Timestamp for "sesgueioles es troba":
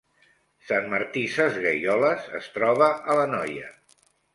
1.35-2.93